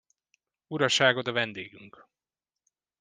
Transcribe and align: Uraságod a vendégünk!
Uraságod 0.67 1.27
a 1.27 1.31
vendégünk! 1.31 2.07